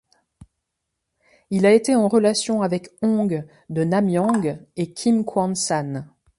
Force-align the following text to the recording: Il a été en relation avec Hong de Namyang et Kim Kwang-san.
Il 1.51 1.63
a 1.67 1.73
été 1.73 1.95
en 1.95 2.07
relation 2.07 2.63
avec 2.63 2.89
Hong 3.03 3.45
de 3.69 3.83
Namyang 3.83 4.59
et 4.75 4.93
Kim 4.93 5.23
Kwang-san. 5.23 6.09